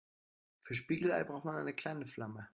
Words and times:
Für 0.57 0.73
Spiegelei 0.73 1.23
braucht 1.23 1.45
man 1.45 1.57
eine 1.57 1.73
kleine 1.73 2.07
Flamme. 2.07 2.49